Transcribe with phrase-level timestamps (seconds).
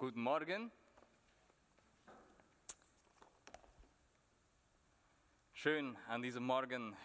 [0.00, 0.72] Guten Morgen.
[5.52, 6.96] Schön an diesem Morgen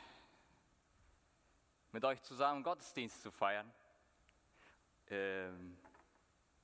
[1.91, 3.69] mit euch zusammen Gottesdienst zu feiern.
[5.09, 5.77] Ähm,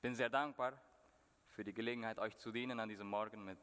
[0.00, 0.80] bin sehr dankbar
[1.48, 3.58] für die Gelegenheit, euch zu dienen an diesem Morgen mit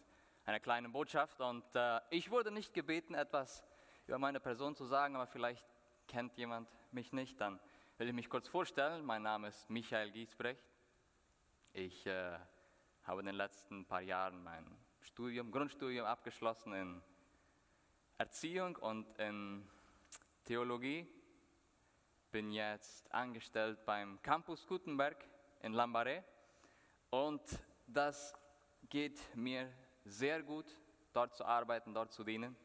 [0.45, 1.41] einer kleinen Botschaft.
[1.41, 3.63] Und äh, ich wurde nicht gebeten, etwas
[4.05, 5.65] über meine Person zu sagen, aber vielleicht
[6.07, 7.41] kennt jemand mich nicht.
[7.41, 7.59] Dann
[7.97, 9.03] will ich mich kurz vorstellen.
[9.03, 10.63] Mein Name ist Michael Giesbrecht.
[11.73, 12.37] Ich äh,
[13.09, 14.63] habe in den letzten paar Jahren mein
[15.01, 17.01] Studium, Grundstudium abgeschlossen in
[18.19, 19.67] Erziehung und in
[20.45, 21.07] Theologie.
[22.29, 25.17] Bin jetzt angestellt beim Campus Gutenberg
[25.61, 26.23] in Lambaret
[27.09, 27.41] und
[27.87, 28.35] das
[28.89, 29.73] geht mir
[30.05, 30.67] sehr gut,
[31.11, 32.55] dort zu arbeiten, dort zu dienen.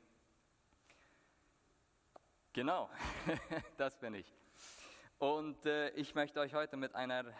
[2.52, 2.90] Genau,
[3.78, 4.30] das bin ich.
[5.18, 7.32] Und äh, ich möchte euch heute mit einer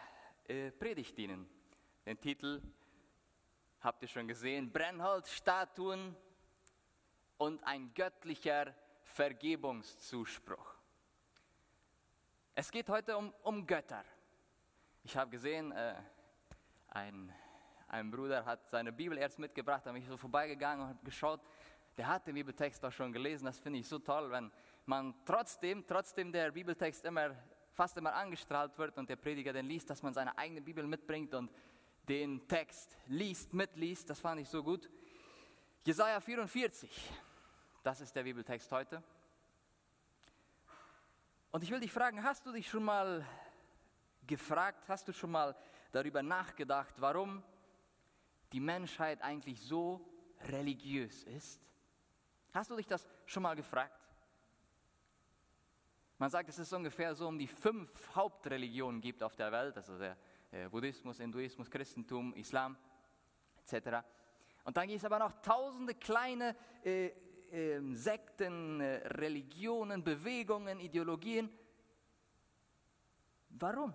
[0.47, 1.47] äh, Predigt dienen.
[2.07, 2.63] Den Titel
[3.81, 6.15] habt ihr schon gesehen, Brennholzstatuen
[7.37, 8.73] und ein göttlicher
[9.03, 10.75] Vergebungszuspruch.
[12.55, 14.03] Es geht heute um, um Götter.
[15.03, 15.95] Ich habe gesehen, äh,
[16.89, 17.31] ein,
[17.89, 21.41] ein Bruder hat seine Bibel erst mitgebracht, da bin ich so vorbeigegangen und habe geschaut,
[21.97, 23.45] der hat den Bibeltext auch schon gelesen.
[23.45, 24.51] Das finde ich so toll, wenn
[24.85, 27.35] man trotzdem, trotzdem der Bibeltext immer,
[27.73, 31.33] fast immer angestrahlt wird und der Prediger den liest, dass man seine eigene Bibel mitbringt
[31.33, 31.51] und
[32.07, 34.89] den Text liest, mitliest, das fand ich so gut.
[35.83, 36.89] Jesaja 44,
[37.83, 39.03] das ist der Bibeltext heute.
[41.51, 43.25] Und ich will dich fragen, hast du dich schon mal
[44.27, 45.55] gefragt, hast du schon mal
[45.91, 47.43] darüber nachgedacht, warum
[48.51, 50.05] die Menschheit eigentlich so
[50.49, 51.61] religiös ist?
[52.53, 53.99] Hast du dich das schon mal gefragt?
[56.17, 60.17] Man sagt, es ungefähr so um die fünf Hauptreligionen gibt auf der Welt, also der
[60.69, 62.77] Buddhismus, Hinduismus, Christentum, Islam
[63.63, 64.05] etc.
[64.63, 67.07] Und dann gibt es aber noch tausende kleine äh,
[67.51, 71.49] äh, Sekten, äh, Religionen, Bewegungen, Ideologien.
[73.49, 73.93] Warum?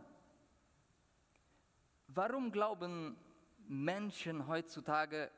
[2.06, 3.16] Warum glauben
[3.68, 5.30] Menschen heutzutage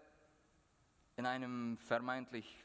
[1.16, 2.64] in einem vermeintlich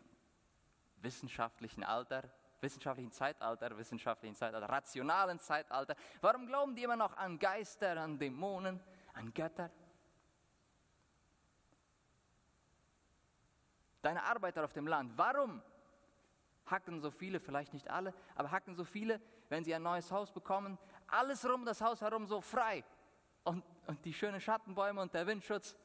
[1.02, 2.30] wissenschaftlichen Alter,
[2.62, 5.96] wissenschaftlichen Zeitalter, wissenschaftlichen Zeitalter, rationalen Zeitalter.
[6.22, 8.80] Warum glauben die immer noch an Geister, an Dämonen,
[9.14, 9.70] an Götter?
[14.02, 15.62] Deine Arbeiter auf dem Land, warum
[16.66, 20.32] hacken so viele, vielleicht nicht alle, aber hacken so viele, wenn sie ein neues Haus
[20.32, 22.84] bekommen, alles rum das Haus herum so frei
[23.44, 25.76] und, und die schönen Schattenbäume und der Windschutz.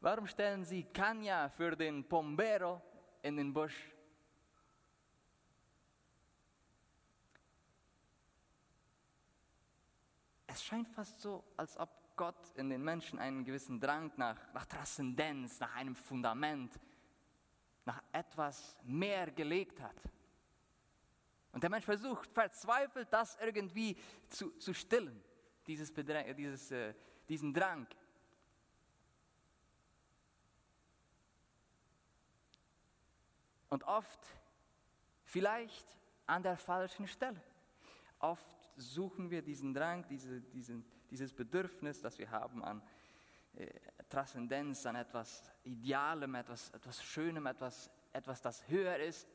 [0.00, 2.80] Warum stellen sie Kanya für den Pombero
[3.22, 3.93] in den Busch?
[10.54, 14.64] Es scheint fast so, als ob Gott in den Menschen einen gewissen Drang nach, nach
[14.66, 16.78] Transzendenz, nach einem Fundament,
[17.84, 20.00] nach etwas mehr gelegt hat.
[21.50, 23.96] Und der Mensch versucht verzweifelt, das irgendwie
[24.28, 25.20] zu, zu stillen,
[25.66, 26.94] dieses, dieses, äh,
[27.28, 27.88] diesen Drang.
[33.70, 34.20] Und oft
[35.24, 37.42] vielleicht an der falschen Stelle.
[38.20, 42.82] Oft suchen wir diesen Drang, diese, diesen, dieses Bedürfnis, das wir haben an
[43.54, 43.68] äh,
[44.08, 49.28] Transzendenz, an etwas Idealem, etwas, etwas Schönem, etwas, etwas, das höher ist,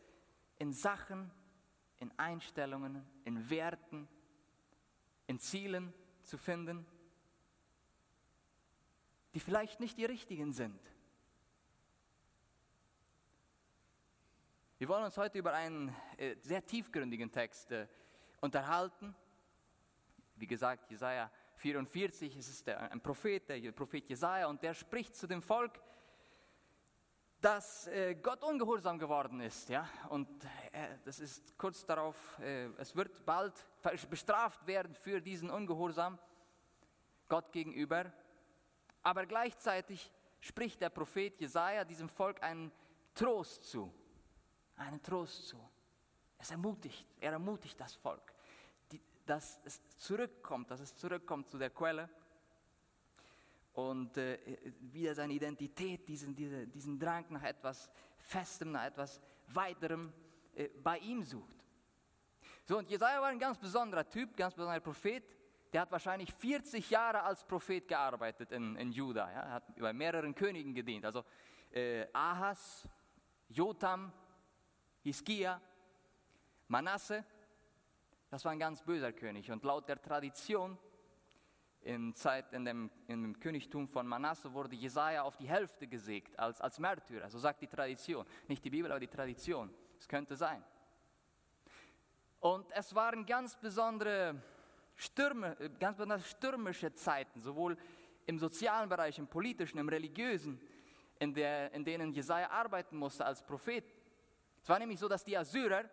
[0.57, 1.31] in Sachen,
[1.97, 4.07] in Einstellungen, in Werten,
[5.27, 6.85] in Zielen zu finden,
[9.33, 10.79] die vielleicht nicht die richtigen sind.
[14.79, 17.87] Wir wollen uns heute über einen äh, sehr tiefgründigen Text äh,
[18.39, 19.13] unterhalten.
[20.39, 25.27] Wie gesagt, Jesaja 44, es ist ein Prophet, der Prophet Jesaja, und der spricht zu
[25.27, 25.79] dem Volk,
[27.41, 29.69] dass äh, Gott ungehorsam geworden ist.
[29.69, 29.87] Ja?
[30.09, 30.27] Und
[30.71, 33.53] äh, das ist kurz darauf, äh, es wird bald
[34.09, 36.17] bestraft werden für diesen Ungehorsam
[37.27, 38.11] Gott gegenüber.
[39.03, 42.71] Aber gleichzeitig spricht der Prophet Jesaja diesem Volk einen
[43.13, 43.93] Trost zu
[44.79, 45.59] einen Trost zu.
[46.37, 48.33] Es ermutigt, er ermutigt das Volk,
[49.29, 52.09] dass es zurückkommt, dass es zurückkommt zu der Quelle
[53.73, 54.39] und äh,
[54.79, 60.11] wieder seine Identität, diesen, diese, diesen Drang nach etwas Festem, nach etwas Weiterem
[60.55, 61.63] äh, bei ihm sucht.
[62.65, 65.23] So, und Jesaja war ein ganz besonderer Typ, ganz besonderer Prophet.
[65.71, 69.31] Der hat wahrscheinlich 40 Jahre als Prophet gearbeitet in, in Juda.
[69.31, 69.41] Ja.
[69.41, 71.05] Er hat bei mehreren Königen gedient.
[71.05, 71.23] Also
[71.71, 72.87] äh, Ahas,
[73.47, 74.11] Jotam,
[75.03, 75.61] Hiskia,
[76.67, 77.23] Manasse,
[78.29, 79.51] das war ein ganz böser König.
[79.51, 80.77] Und laut der Tradition
[81.81, 86.37] in, Zeit, in, dem, in dem Königtum von Manasse wurde Jesaja auf die Hälfte gesägt
[86.37, 87.29] als, als Märtyrer.
[87.29, 88.25] So sagt die Tradition.
[88.47, 89.73] Nicht die Bibel, aber die Tradition.
[89.97, 90.63] Es könnte sein.
[92.39, 94.41] Und es waren ganz besondere
[94.95, 97.77] Stürme, ganz besonders stürmische Zeiten, sowohl
[98.25, 100.61] im sozialen Bereich, im politischen, im religiösen,
[101.19, 103.83] in, der, in denen Jesaja arbeiten musste als Prophet.
[104.61, 105.89] Es war nämlich so, dass die Assyrer,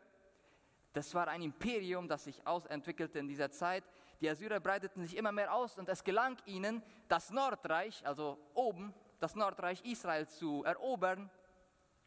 [0.97, 3.85] das war ein Imperium, das sich ausentwickelte in dieser Zeit,
[4.19, 8.95] die Assyrer breiteten sich immer mehr aus und es gelang ihnen, das Nordreich, also oben,
[9.21, 11.31] das Nordreich Israel zu erobern.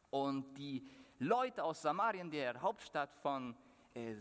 [0.09, 0.89] Und die
[1.19, 3.56] Leute aus Samarien, der Hauptstadt von
[3.94, 4.15] äh,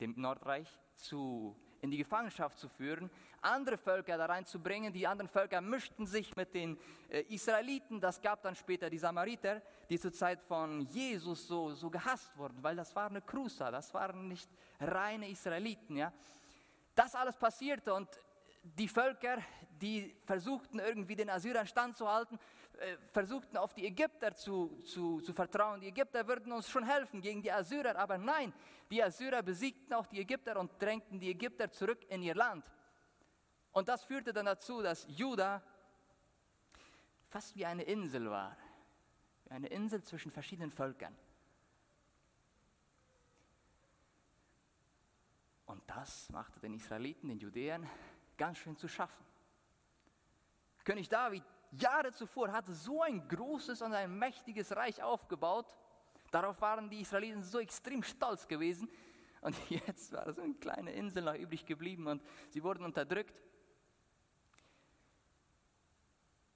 [0.00, 3.10] dem Nordreich, zu, in die Gefangenschaft zu führen,
[3.42, 4.92] andere Völker da reinzubringen.
[4.92, 6.78] Die anderen Völker mischten sich mit den
[7.08, 8.00] äh, Israeliten.
[8.00, 12.62] Das gab dann später die Samariter, die zur Zeit von Jesus so, so gehasst wurden,
[12.62, 14.48] weil das waren Cruiser, das waren nicht
[14.80, 15.96] reine Israeliten.
[15.96, 16.12] Ja?
[16.94, 18.08] Das alles passierte und
[18.62, 19.38] die Völker,
[19.80, 22.38] die versuchten irgendwie den Assyrern standzuhalten,
[22.78, 25.80] äh, versuchten auf die Ägypter zu, zu, zu vertrauen.
[25.80, 28.52] Die Ägypter würden uns schon helfen gegen die Assyrer, aber nein,
[28.90, 32.64] die Assyrer besiegten auch die Ägypter und drängten die Ägypter zurück in ihr Land.
[33.72, 35.62] Und das führte dann dazu, dass Juda
[37.28, 38.56] fast wie eine Insel war,
[39.44, 41.16] wie eine Insel zwischen verschiedenen Völkern.
[45.66, 47.88] Und das machte den Israeliten, den Judäern,
[48.36, 49.24] ganz schön zu schaffen.
[50.84, 55.76] König David Jahre zuvor hatte so ein großes und ein mächtiges Reich aufgebaut.
[56.32, 58.90] Darauf waren die Israeliten so extrem stolz gewesen.
[59.40, 63.40] Und jetzt war so eine kleine Insel noch übrig geblieben und sie wurden unterdrückt.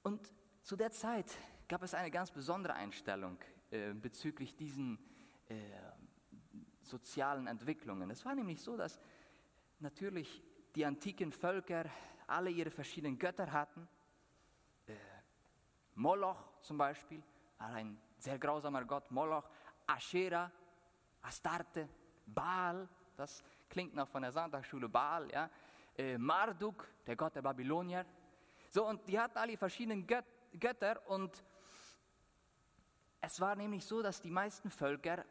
[0.04, 0.30] Und
[0.62, 1.34] zu der Zeit
[1.66, 3.38] gab es eine ganz besondere Einstellung
[3.70, 4.98] äh, bezüglich diesen
[5.48, 5.56] äh,
[6.82, 8.10] sozialen Entwicklungen.
[8.10, 9.00] Es war nämlich so, dass
[9.78, 10.42] natürlich
[10.74, 11.86] die antiken Völker
[12.26, 13.88] alle ihre verschiedenen Götter hatten.
[14.86, 14.92] Äh,
[15.94, 17.22] Moloch zum Beispiel
[17.56, 19.10] war ein sehr grausamer Gott.
[19.10, 19.48] Moloch,
[19.86, 20.52] Asherah,
[21.22, 21.88] Astarte,
[22.26, 22.86] Baal,
[23.16, 25.48] das klingt noch von der Sonntagsschule Baal, ja.
[25.96, 28.04] Äh, Marduk, der Gott der Babylonier.
[28.74, 30.24] So, und die hatten alle verschiedene Göt
[30.58, 31.44] Götter und
[33.20, 35.24] es war nämlich so, dass die meisten Völker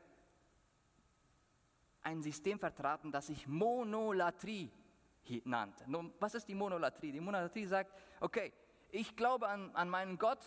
[2.04, 4.72] ein System vertraten, das sich Monolatrie
[5.44, 5.84] nannte.
[5.92, 7.12] Nun, was ist die Monolatrie?
[7.12, 7.92] Die Monolatrie sagt,
[8.22, 8.54] okay,
[8.92, 10.40] ich glaube an, an meinen Gott,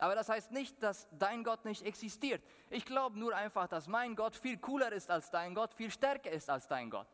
[0.00, 2.42] aber das heißt nicht, dass dein Gott nicht existiert.
[2.68, 6.32] Ich glaube nur einfach, dass mein Gott viel cooler ist als dein Gott, viel stärker
[6.32, 7.06] ist als dein Gott.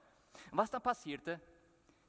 [0.50, 1.42] Was dann passierte,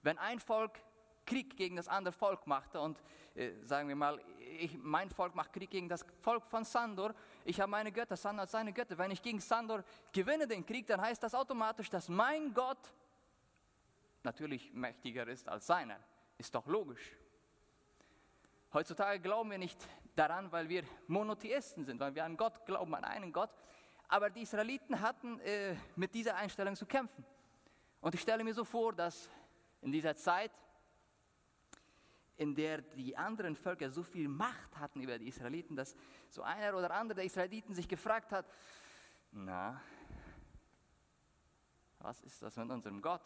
[0.01, 0.80] wenn ein Volk
[1.27, 3.00] Krieg gegen das andere Volk machte und
[3.35, 4.19] äh, sagen wir mal,
[4.59, 7.13] ich, mein Volk macht Krieg gegen das Volk von Sandor,
[7.45, 8.97] ich habe meine Götter, Sandor hat seine Götter.
[8.97, 12.79] Wenn ich gegen Sandor gewinne den Krieg, dann heißt das automatisch, dass mein Gott
[14.24, 16.00] natürlich mächtiger ist als seiner.
[16.38, 17.15] Ist doch logisch.
[18.73, 23.06] Heutzutage glauben wir nicht daran, weil wir Monotheisten sind, weil wir an Gott glauben, an
[23.06, 23.51] einen Gott.
[24.07, 27.25] Aber die Israeliten hatten äh, mit dieser Einstellung zu kämpfen.
[28.01, 29.30] Und ich stelle mir so vor, dass
[29.81, 30.51] in dieser Zeit
[32.38, 35.95] in der die anderen Völker so viel Macht hatten über die Israeliten, dass
[36.30, 38.45] so einer oder andere der Israeliten sich gefragt hat,
[39.31, 39.81] na,
[42.00, 43.22] was ist das mit unserem Gott?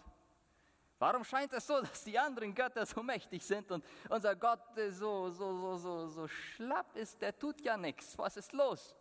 [0.98, 4.62] Warum scheint es so, dass die anderen Götter so mächtig sind und unser Gott
[4.92, 8.18] so, so, so, so, so schlapp ist, der tut ja nichts.
[8.18, 8.96] Was ist los?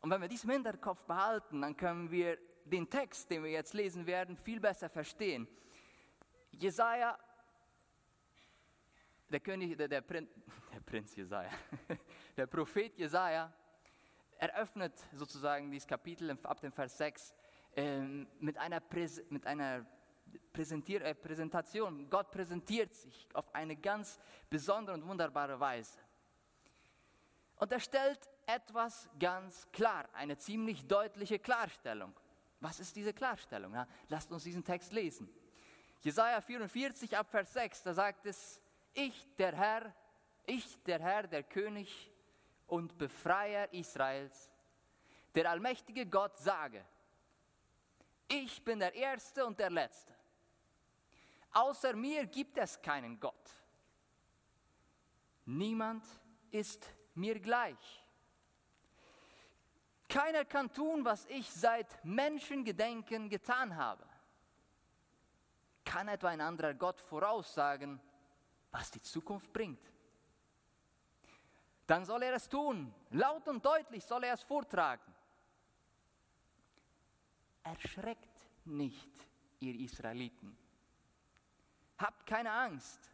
[0.00, 3.74] Und wenn wir dies im Hinterkopf behalten, dann können wir den Text, den wir jetzt
[3.74, 5.46] lesen werden, viel besser verstehen.
[6.52, 7.18] Jesaja
[9.30, 10.28] der König, der, der, Prin,
[10.72, 11.50] der Prinz Jesaja,
[12.36, 13.52] der Prophet Jesaja
[14.38, 17.34] eröffnet sozusagen dieses Kapitel ab dem Vers 6
[17.76, 18.00] äh,
[18.40, 19.84] mit einer, Präs, mit einer
[20.52, 22.08] Präsentier, äh, Präsentation.
[22.08, 24.18] Gott präsentiert sich auf eine ganz
[24.48, 25.98] besondere und wunderbare Weise.
[27.56, 32.14] Und er stellt etwas ganz klar, eine ziemlich deutliche Klarstellung.
[32.60, 33.74] Was ist diese Klarstellung?
[33.74, 35.28] Ja, lasst uns diesen Text lesen.
[36.00, 38.60] Jesaja 44 ab Vers 6, da sagt es,
[38.98, 39.94] ich der Herr,
[40.44, 42.10] ich der Herr, der König
[42.66, 44.50] und Befreier Israels,
[45.34, 46.84] der allmächtige Gott sage,
[48.26, 50.14] ich bin der Erste und der Letzte.
[51.52, 53.50] Außer mir gibt es keinen Gott.
[55.46, 56.04] Niemand
[56.50, 58.04] ist mir gleich.
[60.08, 64.04] Keiner kann tun, was ich seit Menschengedenken getan habe.
[65.84, 68.00] Kann etwa ein anderer Gott voraussagen,
[68.70, 69.92] was die Zukunft bringt.
[71.86, 75.14] Dann soll er es tun, laut und deutlich soll er es vortragen.
[77.62, 79.10] Erschreckt nicht,
[79.60, 80.56] ihr Israeliten.
[81.98, 83.10] Habt keine Angst.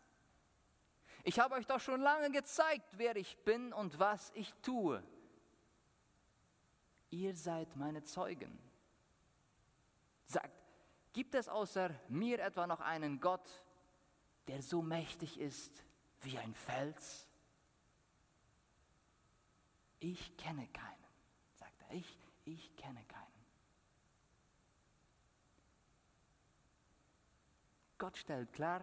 [1.23, 5.03] Ich habe euch doch schon lange gezeigt, wer ich bin und was ich tue.
[7.11, 8.59] Ihr seid meine Zeugen.
[10.27, 10.53] Sagt,
[11.13, 13.49] gibt es außer mir etwa noch einen Gott,
[14.47, 15.83] der so mächtig ist
[16.23, 17.27] wie ein Fels?
[20.01, 21.07] Ich kenne keinen,
[21.55, 21.93] sagt er.
[21.93, 23.25] Ich, ich kenne keinen.
[27.97, 28.83] Gott stellt klar,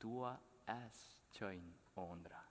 [0.00, 0.26] du
[0.66, 2.44] es join ondra.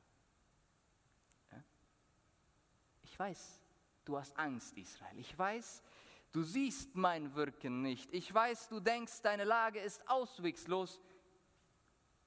[3.04, 3.60] Ich weiß,
[4.06, 5.18] du hast Angst, Israel.
[5.18, 5.82] Ich weiß,
[6.32, 8.14] du siehst mein Wirken nicht.
[8.14, 11.02] Ich weiß, du denkst, deine Lage ist auswegslos.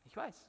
[0.04, 0.48] Ich weiß.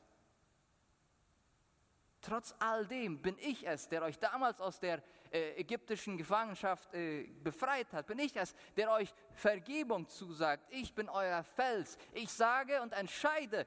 [2.21, 7.23] Trotz all dem bin ich es, der euch damals aus der äh, ägyptischen Gefangenschaft äh,
[7.43, 8.05] befreit hat.
[8.05, 10.71] Bin ich es, der euch Vergebung zusagt.
[10.71, 11.97] Ich bin euer Fels.
[12.13, 13.65] Ich sage und entscheide,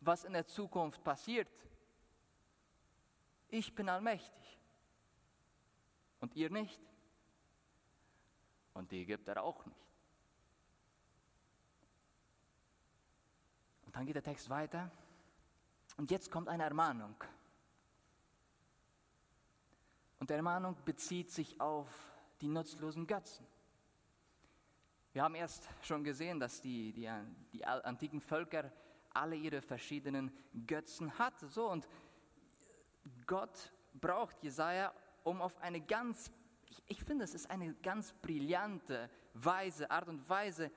[0.00, 1.48] was in der Zukunft passiert.
[3.48, 4.58] Ich bin allmächtig.
[6.20, 6.80] Und ihr nicht.
[8.74, 9.86] Und die Ägypter auch nicht.
[13.86, 14.90] Und dann geht der Text weiter.
[15.96, 17.14] Und jetzt kommt eine Ermahnung.
[20.18, 21.88] Und die Ermahnung bezieht sich auf
[22.40, 23.46] die nutzlosen Götzen.
[25.12, 27.08] Wir haben erst schon gesehen, dass die, die,
[27.52, 28.72] die antiken Völker
[29.10, 30.32] alle ihre verschiedenen
[30.66, 31.48] Götzen hatten.
[31.48, 31.88] So, und
[33.26, 36.32] Gott braucht Jesaja, um auf eine ganz,
[36.74, 40.70] ich, ich finde, es ist eine ganz brillante Weise, Art und Weise,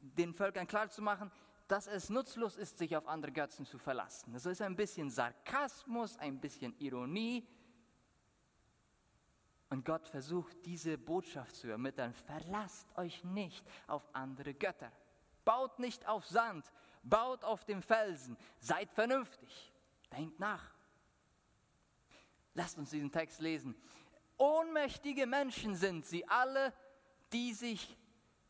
[0.00, 1.30] den Völkern klarzumachen,
[1.68, 4.32] dass es nutzlos ist, sich auf andere Götzen zu verlassen.
[4.32, 7.46] Das ist ein bisschen Sarkasmus, ein bisschen Ironie.
[9.68, 12.12] Und Gott versucht diese Botschaft zu ermitteln.
[12.12, 14.90] Verlasst euch nicht auf andere Götter.
[15.44, 16.70] Baut nicht auf Sand,
[17.04, 18.36] baut auf dem Felsen.
[18.58, 19.72] Seid vernünftig.
[20.10, 20.74] Denkt nach.
[22.54, 23.76] Lasst uns diesen Text lesen.
[24.40, 26.72] Ohnmächtige Menschen sind sie alle,
[27.30, 27.94] die sich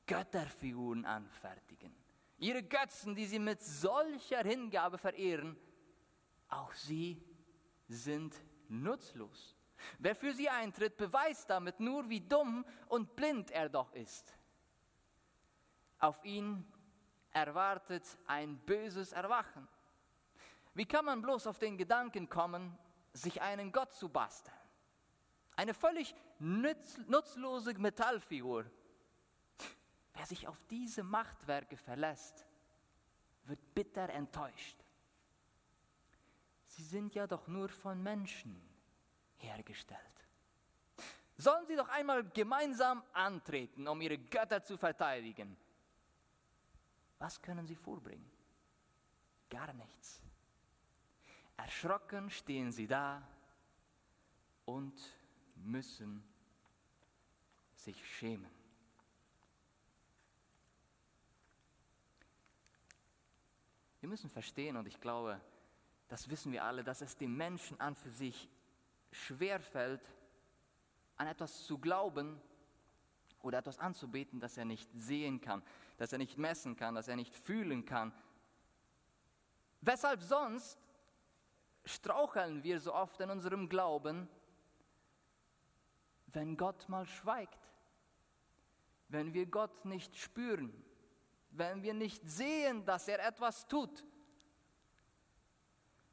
[0.07, 1.93] Götterfiguren anfertigen.
[2.39, 5.57] Ihre Götzen, die sie mit solcher Hingabe verehren,
[6.49, 7.21] auch sie
[7.89, 8.37] sind
[8.69, 9.57] nutzlos.
[9.99, 14.33] Wer für sie eintritt, beweist damit nur, wie dumm und blind er doch ist.
[15.99, 16.73] Auf ihn
[17.33, 19.67] erwartet ein böses Erwachen.
[20.75, 22.79] Wie kann man bloß auf den Gedanken kommen,
[23.13, 24.60] sich einen Gott zu basteln?
[25.61, 28.65] Eine völlig nutz, nutzlose Metallfigur.
[30.15, 32.47] Wer sich auf diese Machtwerke verlässt,
[33.45, 34.79] wird bitter enttäuscht.
[36.65, 38.59] Sie sind ja doch nur von Menschen
[39.37, 40.01] hergestellt.
[41.37, 45.59] Sollen sie doch einmal gemeinsam antreten, um ihre Götter zu verteidigen.
[47.19, 48.33] Was können sie vorbringen?
[49.51, 50.23] Gar nichts.
[51.59, 53.29] Erschrocken stehen sie da
[54.65, 55.20] und
[55.65, 56.23] müssen
[57.75, 58.51] sich schämen.
[64.01, 65.41] Wir müssen verstehen, und ich glaube,
[66.09, 68.49] das wissen wir alle, dass es dem Menschen an für sich
[69.13, 70.03] schwerfällt,
[71.17, 72.41] an etwas zu glauben
[73.43, 75.63] oder etwas anzubeten, das er nicht sehen kann,
[75.99, 78.13] das er nicht messen kann, das er nicht fühlen kann.
[79.83, 80.79] Weshalb sonst
[81.85, 84.29] straucheln wir so oft in unserem Glauben,
[86.35, 87.59] wenn Gott mal schweigt,
[89.09, 90.73] wenn wir Gott nicht spüren,
[91.51, 94.05] wenn wir nicht sehen, dass er etwas tut.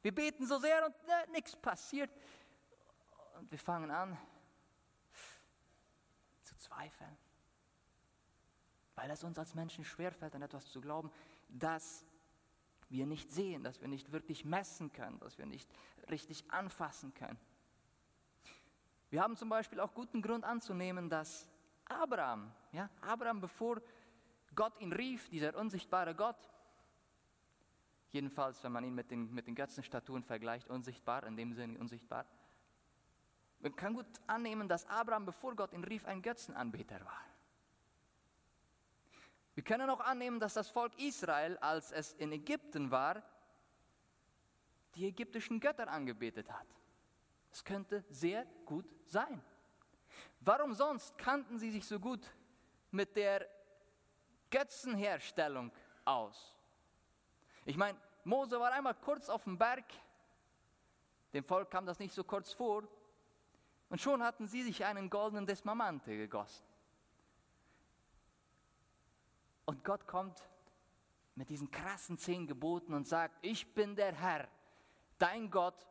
[0.02, 2.10] Wir beten so sehr und äh, nichts passiert.
[3.38, 4.18] Und wir fangen an
[6.42, 7.16] zu zweifeln,
[8.94, 11.12] weil es uns als Menschen schwerfällt, an etwas zu glauben,
[11.48, 12.04] das
[12.88, 15.70] wir nicht sehen, dass wir nicht wirklich messen können, dass wir nicht
[16.08, 17.38] richtig anfassen können.
[19.10, 21.48] Wir haben zum Beispiel auch guten Grund anzunehmen, dass
[21.86, 23.80] Abraham, ja, Abraham, bevor
[24.54, 26.36] Gott ihn rief, dieser unsichtbare Gott,
[28.10, 32.26] jedenfalls, wenn man ihn mit den, mit den Götzenstatuen vergleicht, unsichtbar, in dem Sinne unsichtbar,
[33.60, 37.24] man kann gut annehmen, dass Abraham, bevor Gott ihn rief, ein Götzenanbeter war.
[39.54, 43.24] Wir können auch annehmen, dass das Volk Israel, als es in Ägypten war,
[44.94, 46.77] die ägyptischen Götter angebetet hat.
[47.50, 49.42] Es könnte sehr gut sein.
[50.40, 52.26] Warum sonst kannten sie sich so gut
[52.90, 53.48] mit der
[54.50, 55.72] Götzenherstellung
[56.04, 56.54] aus?
[57.64, 59.84] Ich meine, Mose war einmal kurz auf dem Berg,
[61.32, 62.84] dem Volk kam das nicht so kurz vor,
[63.90, 66.64] und schon hatten sie sich einen goldenen Desmamante gegossen.
[69.64, 70.42] Und Gott kommt
[71.34, 74.48] mit diesen krassen zehn Geboten und sagt, ich bin der Herr,
[75.18, 75.86] dein Gott,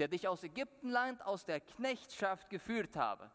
[0.00, 3.30] der dich aus Ägyptenland, aus der Knechtschaft geführt habe.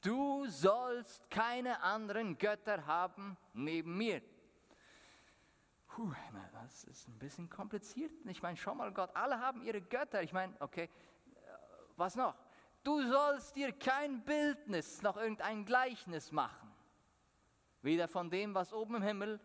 [0.00, 4.22] Du sollst keine anderen Götter haben neben mir.
[5.88, 6.12] Puh,
[6.52, 8.12] das ist ein bisschen kompliziert.
[8.26, 10.22] Ich meine, schau mal, Gott, alle haben ihre Götter.
[10.22, 10.88] Ich meine, okay,
[11.96, 12.36] was noch?
[12.84, 16.72] Du sollst dir kein Bildnis noch irgendein Gleichnis machen.
[17.82, 19.40] Weder von dem, was oben im Himmel,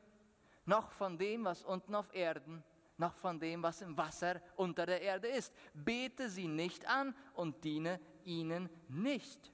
[0.65, 2.63] noch von dem, was unten auf Erden,
[2.97, 5.53] noch von dem, was im Wasser unter der Erde ist.
[5.73, 9.51] Bete sie nicht an und diene ihnen nicht.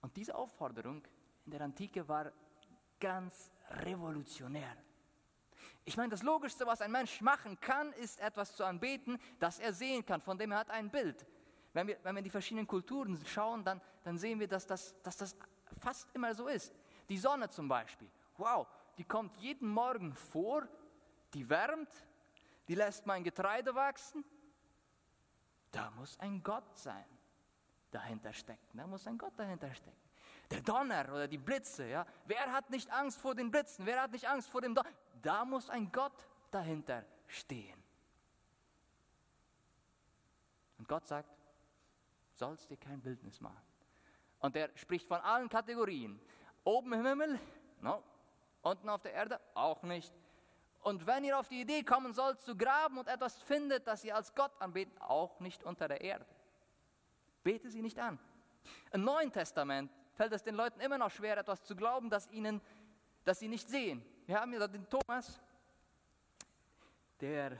[0.00, 1.02] Und diese Aufforderung
[1.44, 2.32] in der Antike war
[3.00, 4.76] ganz revolutionär.
[5.84, 9.72] Ich meine, das Logischste, was ein Mensch machen kann, ist etwas zu anbeten, das er
[9.72, 11.24] sehen kann, von dem er hat ein Bild.
[11.72, 15.00] Wenn wir, wenn wir in die verschiedenen Kulturen schauen, dann, dann sehen wir, dass das,
[15.02, 15.36] dass das
[15.80, 16.72] fast immer so ist.
[17.08, 18.66] Die Sonne zum Beispiel, wow,
[18.98, 20.66] die kommt jeden Morgen vor,
[21.36, 21.90] die wärmt,
[22.66, 24.24] die lässt mein Getreide wachsen.
[25.70, 27.04] Da muss ein Gott sein,
[27.90, 28.78] dahinter stecken.
[28.78, 30.00] Da muss ein Gott dahinter stecken.
[30.50, 32.06] Der Donner oder die Blitze, ja.
[32.24, 33.84] Wer hat nicht Angst vor den Blitzen?
[33.84, 34.88] Wer hat nicht Angst vor dem Donner?
[35.20, 37.82] Da muss ein Gott dahinter stehen.
[40.78, 41.28] Und Gott sagt,
[42.32, 43.62] sollst dir kein Bildnis machen.
[44.38, 46.20] Und er spricht von allen Kategorien.
[46.64, 47.40] Oben im Himmel,
[47.80, 48.02] no.
[48.62, 50.12] unten auf der Erde, auch nicht.
[50.86, 54.14] Und wenn ihr auf die Idee kommen sollt zu graben und etwas findet, das ihr
[54.14, 56.24] als Gott anbetet, auch nicht unter der Erde.
[57.42, 58.20] Bete sie nicht an.
[58.92, 62.60] Im Neuen Testament fällt es den Leuten immer noch schwer, etwas zu glauben, das, ihnen,
[63.24, 64.00] das sie nicht sehen.
[64.26, 65.40] Wir haben hier den Thomas,
[67.20, 67.58] der äh,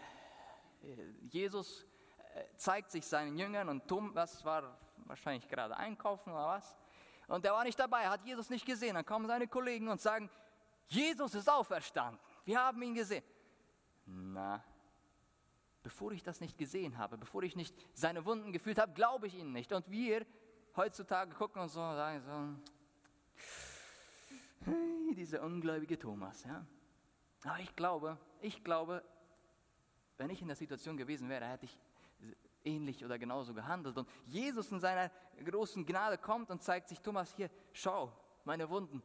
[1.22, 1.84] Jesus
[2.32, 6.76] äh, zeigt sich seinen Jüngern und Thomas war wahrscheinlich gerade einkaufen oder was.
[7.26, 8.94] Und der war nicht dabei, hat Jesus nicht gesehen.
[8.94, 10.30] Dann kommen seine Kollegen und sagen,
[10.86, 12.20] Jesus ist auferstanden.
[12.46, 13.24] Wir haben ihn gesehen.
[14.06, 14.64] Na,
[15.82, 19.34] bevor ich das nicht gesehen habe, bevor ich nicht seine Wunden gefühlt habe, glaube ich
[19.34, 19.72] ihnen nicht.
[19.72, 20.24] Und wir
[20.76, 22.54] heutzutage gucken uns so und sagen so,
[24.64, 26.44] hey, dieser ungläubige Thomas.
[26.44, 26.64] Ja.
[27.44, 29.02] Aber ich glaube, ich glaube,
[30.16, 31.76] wenn ich in der Situation gewesen wäre, hätte ich
[32.64, 33.98] ähnlich oder genauso gehandelt.
[33.98, 35.10] Und Jesus in seiner
[35.44, 38.12] großen Gnade kommt und zeigt sich, Thomas, hier, schau,
[38.44, 39.02] meine Wunden.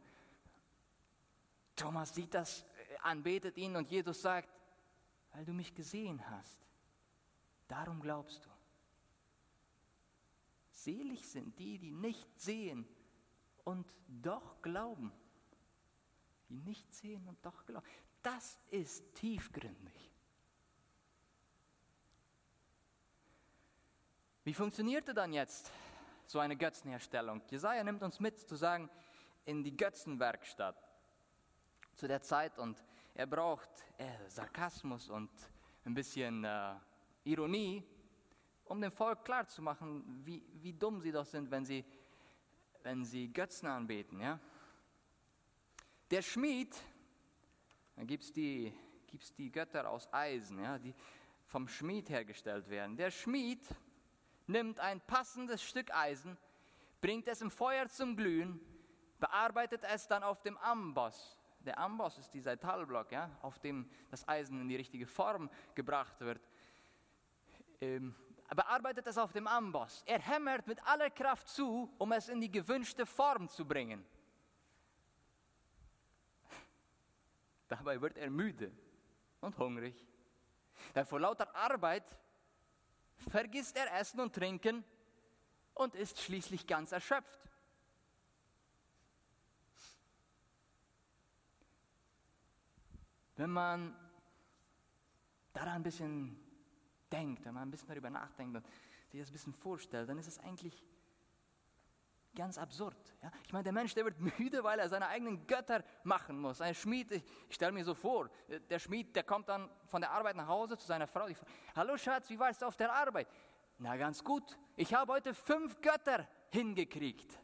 [1.76, 2.64] Thomas sieht das,
[3.02, 4.50] anbetet ihn und Jesus sagt,
[5.34, 6.62] weil du mich gesehen hast,
[7.68, 8.50] darum glaubst du.
[10.72, 12.88] Selig sind die, die nicht sehen
[13.64, 15.12] und doch glauben.
[16.50, 17.86] Die nicht sehen und doch glauben.
[18.24, 20.12] Das ist tiefgründig.
[24.44, 25.72] Wie funktionierte dann jetzt
[26.26, 27.42] so eine Götzenherstellung?
[27.50, 28.90] Jesaja nimmt uns mit, zu sagen,
[29.46, 30.76] in die Götzenwerkstatt
[31.96, 35.30] zu der Zeit und er braucht äh, Sarkasmus und
[35.86, 36.76] ein bisschen äh,
[37.24, 37.84] Ironie,
[38.66, 41.84] um dem Volk klarzumachen, wie, wie dumm sie doch sind, wenn sie,
[42.84, 44.20] wenn sie Götzen anbeten.
[44.20, 44.40] Ja?
[46.10, 46.76] Der Schmied,
[47.96, 48.74] dann gibt es die,
[49.08, 50.94] gibt's die Götter aus Eisen, ja, die
[51.46, 52.96] vom Schmied hergestellt werden.
[52.96, 53.64] Der Schmied
[54.48, 56.38] nimmt ein passendes Stück Eisen,
[57.02, 58.60] bringt es im Feuer zum Glühen,
[59.20, 61.41] bearbeitet es dann auf dem Amboss.
[61.66, 66.20] Der Amboss ist dieser Metallblock, ja, auf dem das Eisen in die richtige Form gebracht
[66.20, 66.42] wird.
[67.80, 68.16] Ähm,
[68.50, 70.04] bearbeitet es auf dem Amboss.
[70.06, 74.04] Er hämmert mit aller Kraft zu, um es in die gewünschte Form zu bringen.
[77.68, 78.72] Dabei wird er müde
[79.40, 79.96] und hungrig.
[80.96, 82.18] Denn vor lauter Arbeit
[83.30, 84.84] vergisst er Essen und Trinken
[85.76, 87.51] und ist schließlich ganz erschöpft.
[93.36, 93.96] Wenn man
[95.54, 96.40] daran ein bisschen
[97.12, 98.66] denkt, wenn man ein bisschen darüber nachdenkt und
[99.10, 100.84] sich das ein bisschen vorstellt, dann ist es eigentlich
[102.36, 102.96] ganz absurd.
[103.22, 103.32] Ja?
[103.46, 106.62] Ich meine, der Mensch, der wird müde, weil er seine eigenen Götter machen muss.
[106.62, 108.30] Ein Schmied, ich, ich stelle mir so vor,
[108.70, 111.22] der Schmied, der kommt dann von der Arbeit nach Hause zu seiner Frau.
[111.22, 111.36] Frage,
[111.76, 113.28] Hallo Schatz, wie warst du auf der Arbeit?
[113.78, 117.40] Na ganz gut, ich habe heute fünf Götter hingekriegt.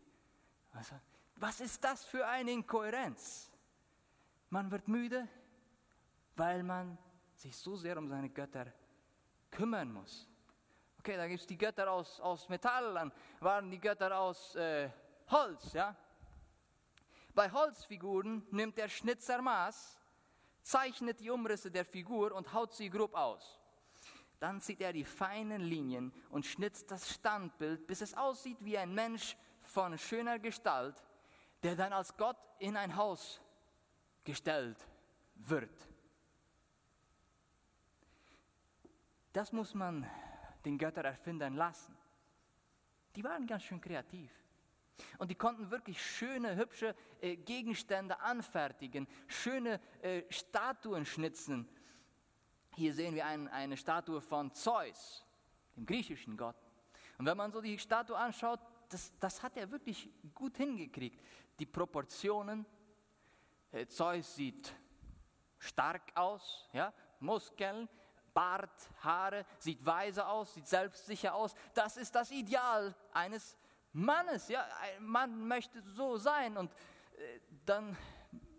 [0.72, 0.96] Also,
[1.36, 3.52] was ist das für eine Inkohärenz?
[4.50, 5.28] Man wird müde,
[6.38, 6.98] weil man
[7.34, 8.72] sich so sehr um seine Götter
[9.52, 10.30] kümmern muss.
[11.00, 14.90] Okay, da gibt es die Götter aus, aus Metall, dann waren die Götter aus äh,
[15.30, 15.74] Holz.
[15.74, 15.96] Ja?
[17.34, 20.00] Bei Holzfiguren nimmt der Schnitzer Maß,
[20.62, 23.60] zeichnet die Umrisse der Figur und haut sie grob aus.
[24.40, 28.94] Dann zieht er die feinen Linien und schnitzt das Standbild, bis es aussieht wie ein
[28.94, 30.96] Mensch von schöner Gestalt,
[31.64, 33.42] der dann als Gott in ein Haus
[34.24, 34.78] gestellt
[35.36, 35.87] wird.
[39.38, 40.04] Das muss man
[40.66, 41.96] den Götter erfinden lassen.
[43.16, 44.32] Die waren ganz schön kreativ.
[45.20, 51.70] Und die konnten wirklich schöne, hübsche äh, Gegenstände anfertigen, schöne äh, Statuen schnitzen.
[52.78, 55.24] Hier sehen wir ein, eine Statue von Zeus,
[55.76, 56.58] dem griechischen Gott.
[57.20, 61.24] Und wenn man so die Statue anschaut, das, das hat er wirklich gut hingekriegt.
[61.60, 62.66] Die Proportionen,
[63.72, 64.74] äh, Zeus sieht
[65.60, 67.88] stark aus, ja, Muskeln,
[68.38, 71.56] Bart, Haare, sieht weise aus, sieht selbstsicher aus.
[71.74, 73.58] Das ist das Ideal eines
[73.94, 74.48] Mannes.
[74.48, 76.72] Ja, ein Mann möchte so sein und
[77.18, 77.98] äh, dann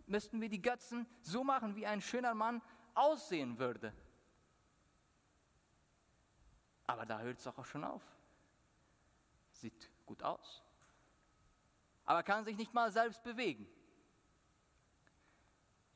[0.09, 2.61] müssten wir die Götzen so machen, wie ein schöner Mann
[2.93, 3.95] aussehen würde.
[6.89, 8.03] Aber da hört es auch schon auf.
[9.53, 10.61] Sieht gut aus,
[12.05, 13.69] aber kann sich nicht mal selbst bewegen.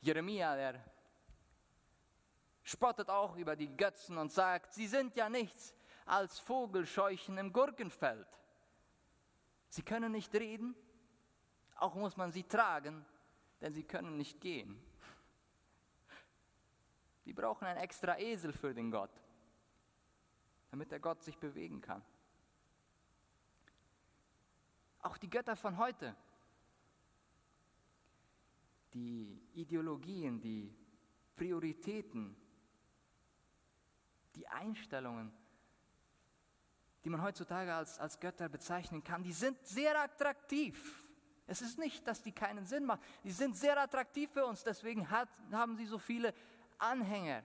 [0.03, 0.92] Jeremia, der
[2.64, 5.75] spottet auch über die Götzen und sagt, sie sind ja nichts
[6.07, 8.27] als Vogelscheuchen im Gurkenfeld.
[9.68, 10.75] Sie können nicht reden,
[11.77, 13.05] auch muss man sie tragen,
[13.61, 14.83] denn sie können nicht gehen.
[17.25, 19.11] Die brauchen einen extra Esel für den Gott,
[20.70, 22.05] damit der Gott sich bewegen kann.
[25.01, 26.14] Auch die Götter von heute,
[28.92, 30.72] die Ideologien, die
[31.35, 32.37] Prioritäten,
[34.35, 35.33] die Einstellungen,
[37.05, 41.03] die man heutzutage als, als Götter bezeichnen kann, die sind sehr attraktiv.
[41.47, 43.03] Es ist nicht, dass die keinen Sinn machen.
[43.25, 46.33] Die sind sehr attraktiv für uns, deswegen hat, haben sie so viele
[46.79, 47.42] Anhänger.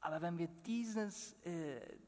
[0.00, 1.98] Aber wenn wir dieses, äh,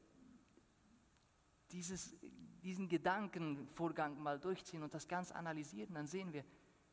[1.71, 2.15] dieses,
[2.63, 6.43] diesen Gedankenvorgang mal durchziehen und das ganz analysieren, dann sehen wir,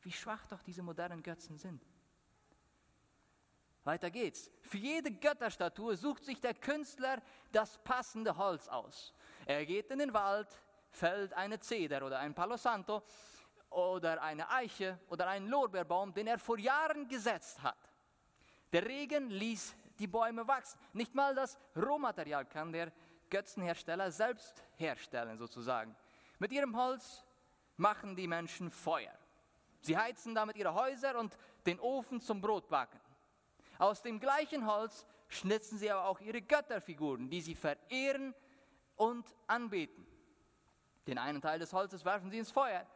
[0.03, 1.83] wie schwach doch diese modernen Götzen sind.
[3.91, 4.49] Weiter geht's.
[4.63, 9.13] Für jede Götterstatue sucht sich der Künstler das passende Holz aus.
[9.47, 10.47] Er geht in den Wald,
[10.93, 13.03] fällt eine Zeder oder ein Palo Santo
[13.69, 17.91] oder eine Eiche oder einen Lorbeerbaum, den er vor Jahren gesetzt hat.
[18.71, 20.79] Der Regen ließ die Bäume wachsen.
[20.93, 22.93] Nicht mal das Rohmaterial kann der
[23.29, 25.97] Götzenhersteller selbst herstellen, sozusagen.
[26.39, 27.25] Mit ihrem Holz
[27.77, 29.19] machen die Menschen Feuer.
[29.81, 33.01] Sie heizen damit ihre Häuser und den Ofen zum Brotbacken.
[33.81, 38.35] Aus dem gleichen Holz schnitzen sie aber auch ihre Götterfiguren, die sie verehren
[38.95, 40.07] und anbeten.
[41.07, 42.87] Den einen Teil des Holzes werfen sie ins Feuer,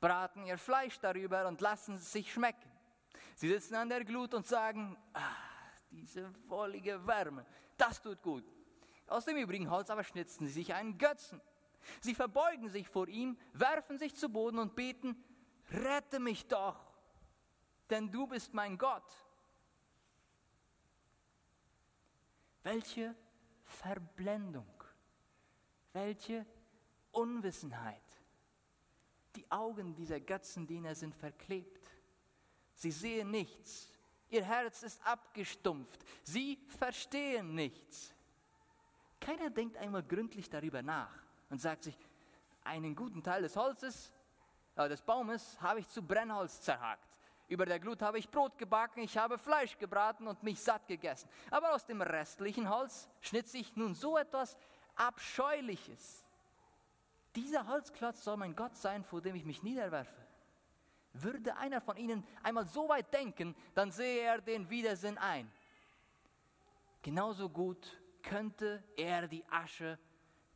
[0.00, 2.68] braten ihr Fleisch darüber und lassen es sich schmecken.
[3.36, 5.20] Sie sitzen an der Glut und sagen, ah,
[5.88, 8.44] diese wollige Wärme, das tut gut.
[9.06, 11.40] Aus dem übrigen Holz aber schnitzen sie sich einen Götzen.
[12.00, 15.22] Sie verbeugen sich vor ihm, werfen sich zu Boden und beten,
[15.70, 16.92] rette mich doch,
[17.88, 19.23] denn du bist mein Gott.
[22.64, 23.14] Welche
[23.64, 24.66] Verblendung,
[25.92, 26.44] welche
[27.12, 28.02] Unwissenheit.
[29.36, 31.88] Die Augen dieser Götzendiener sind verklebt.
[32.74, 33.88] Sie sehen nichts.
[34.28, 36.04] Ihr Herz ist abgestumpft.
[36.24, 38.12] Sie verstehen nichts.
[39.20, 41.12] Keiner denkt einmal gründlich darüber nach
[41.50, 41.96] und sagt sich,
[42.64, 44.12] einen guten Teil des Holzes,
[44.76, 47.13] äh, des Baumes habe ich zu Brennholz zerhakt.
[47.48, 51.28] Über der Glut habe ich Brot gebacken, ich habe Fleisch gebraten und mich satt gegessen.
[51.50, 54.56] Aber aus dem restlichen Holz schnitze ich nun so etwas
[54.96, 56.24] Abscheuliches.
[57.34, 60.14] Dieser Holzklotz soll mein Gott sein, vor dem ich mich niederwerfe.
[61.12, 65.50] Würde einer von ihnen einmal so weit denken, dann sehe er den Widersinn ein.
[67.02, 69.98] Genauso gut könnte er die Asche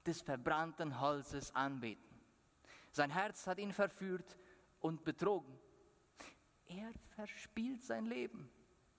[0.06, 2.02] des verbrannten Holzes anbeten.
[2.92, 4.38] Sein Herz hat ihn verführt
[4.80, 5.60] und betrogen
[6.68, 8.50] er verspielt sein Leben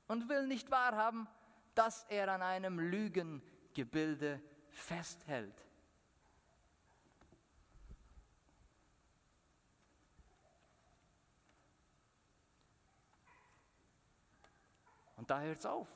[0.08, 1.28] und will nicht wahrhaben,
[1.76, 5.66] dass er an einem Lügengebilde festhält.
[15.16, 15.88] Und da hört es auf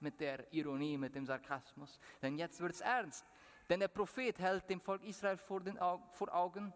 [0.00, 1.98] mit der Ironie, mit dem Sarkasmus.
[2.20, 3.24] Denn jetzt wird es ernst.
[3.68, 6.72] Denn der Prophet hält dem Volk Israel vor, den, vor Augen,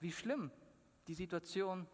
[0.00, 0.50] wie schlimm
[1.06, 1.86] die Situation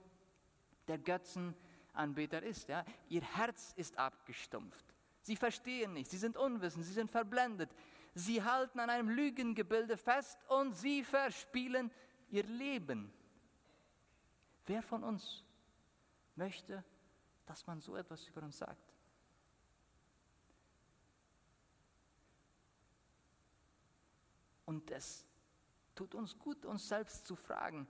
[0.88, 1.54] der Götzen
[1.92, 2.68] Anbeter ist.
[2.68, 2.84] Ja?
[3.08, 4.84] Ihr Herz ist abgestumpft.
[5.22, 7.70] Sie verstehen nicht, sie sind unwissend, sie sind verblendet.
[8.14, 11.90] Sie halten an einem Lügengebilde fest und sie verspielen
[12.30, 13.12] ihr Leben.
[14.66, 15.44] Wer von uns
[16.36, 16.84] möchte,
[17.46, 18.92] dass man so etwas über uns sagt?
[24.66, 25.26] Und es
[25.94, 27.86] tut uns gut, uns selbst zu fragen,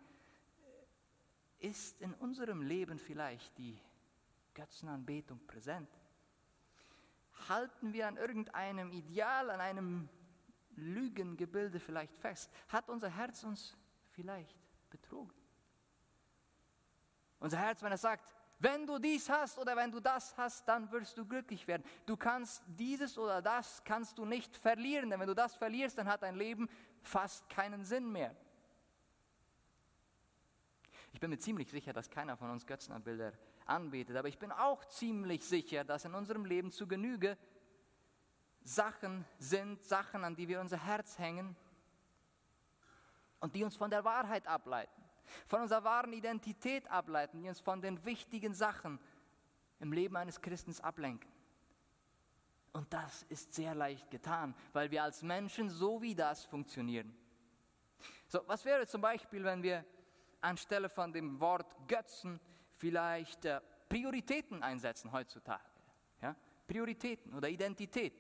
[1.59, 3.79] ist in unserem Leben vielleicht die
[4.55, 5.89] Götzenanbetung präsent?
[7.49, 10.09] Halten wir an irgendeinem Ideal, an einem
[10.77, 12.51] Lügengebilde vielleicht fest?
[12.69, 13.77] Hat unser Herz uns
[14.11, 14.57] vielleicht
[14.91, 15.33] betrogen?
[17.39, 18.25] Unser Herz, wenn er sagt,
[18.63, 21.83] wenn du dies hast oder wenn du das hast, dann wirst du glücklich werden.
[22.07, 26.07] Du kannst dieses oder das kannst du nicht verlieren, denn wenn du das verlierst, dann
[26.07, 26.69] hat dein Leben
[27.03, 28.37] fast keinen Sinn mehr.
[31.13, 33.33] Ich bin mir ziemlich sicher, dass keiner von uns Götzenbilder
[33.67, 37.37] anbetet, aber ich bin auch ziemlich sicher, dass in unserem Leben zu Genüge
[38.65, 41.57] Sachen sind, Sachen, an die wir unser Herz hängen
[43.41, 45.03] und die uns von der Wahrheit ableiten,
[45.47, 48.99] von unserer wahren Identität ableiten, die uns von den wichtigen Sachen
[49.81, 51.31] im Leben eines Christens ablenken.
[52.73, 57.15] Und das ist sehr leicht getan, weil wir als Menschen so wie das funktionieren.
[58.29, 59.85] So, was wäre zum Beispiel, wenn wir
[60.43, 65.63] anstelle von dem Wort Götzen vielleicht äh, Prioritäten einsetzen heutzutage?
[66.21, 66.37] Ja?
[66.67, 68.15] Prioritäten oder Identität.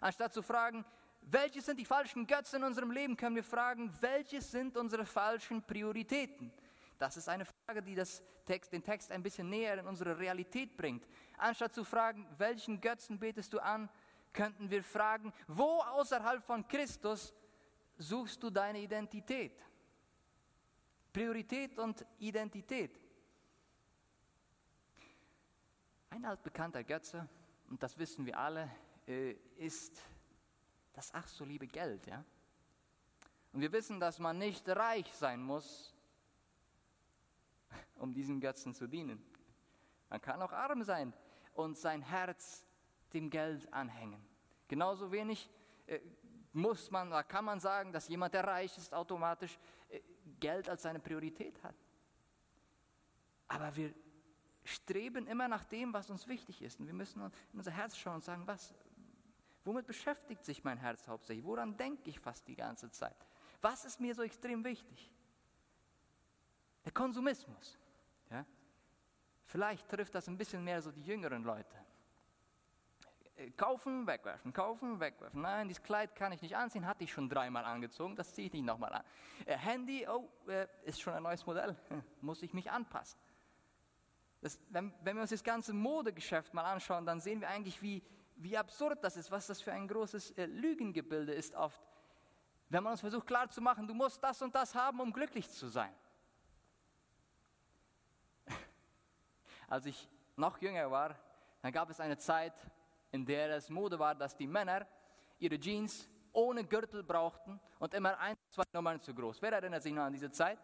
[0.00, 0.84] Anstatt zu fragen,
[1.22, 5.62] welche sind die falschen Götzen in unserem Leben, können wir fragen, welche sind unsere falschen
[5.62, 6.52] Prioritäten?
[6.98, 8.00] Das ist eine Frage, die
[8.44, 11.06] Text, den Text ein bisschen näher in unsere Realität bringt.
[11.36, 13.88] Anstatt zu fragen, welchen Götzen betest du an,
[14.32, 17.34] könnten wir fragen, wo außerhalb von Christus
[17.98, 19.65] suchst du deine Identität?
[21.16, 23.00] Priorität und Identität.
[26.10, 27.26] Ein altbekannter Götze,
[27.70, 28.70] und das wissen wir alle,
[29.06, 29.98] äh, ist
[30.92, 32.06] das ach so liebe Geld.
[32.06, 32.22] Ja?
[33.54, 35.94] Und wir wissen, dass man nicht reich sein muss,
[37.94, 39.24] um diesen Götzen zu dienen.
[40.10, 41.14] Man kann auch arm sein
[41.54, 42.66] und sein Herz
[43.14, 44.22] dem Geld anhängen.
[44.68, 45.48] Genauso wenig
[45.86, 45.98] äh,
[46.52, 50.00] muss man, kann man sagen, dass jemand, der reich ist, automatisch äh,
[50.40, 51.74] Geld als seine Priorität hat.
[53.48, 53.94] Aber wir
[54.64, 56.80] streben immer nach dem, was uns wichtig ist.
[56.80, 58.74] Und wir müssen in unser Herz schauen und sagen, was,
[59.64, 61.44] womit beschäftigt sich mein Herz hauptsächlich?
[61.44, 63.16] Woran denke ich fast die ganze Zeit?
[63.60, 65.12] Was ist mir so extrem wichtig?
[66.84, 67.78] Der Konsumismus.
[68.30, 68.44] Ja?
[69.44, 71.85] Vielleicht trifft das ein bisschen mehr so die jüngeren Leute.
[73.56, 75.42] Kaufen, wegwerfen, kaufen, wegwerfen.
[75.42, 78.52] Nein, dieses Kleid kann ich nicht anziehen, hatte ich schon dreimal angezogen, das ziehe ich
[78.54, 79.04] nicht nochmal an.
[79.44, 81.76] Äh, Handy, oh, äh, ist schon ein neues Modell,
[82.22, 83.20] muss ich mich anpassen.
[84.40, 88.02] Das, wenn, wenn, wir uns das ganze Modegeschäft mal anschauen, dann sehen wir eigentlich, wie,
[88.36, 91.82] wie absurd das ist, was das für ein großes äh, Lügengebilde ist oft.
[92.70, 95.94] Wenn man uns versucht klarzumachen, du musst das und das haben, um glücklich zu sein.
[99.68, 101.16] Als ich noch jünger war,
[101.60, 102.54] dann gab es eine Zeit,
[103.16, 104.86] in der es Mode war, dass die Männer
[105.38, 109.40] ihre Jeans ohne Gürtel brauchten und immer ein, zwei Nummern zu groß.
[109.40, 110.58] Wer erinnert sich noch an diese Zeit?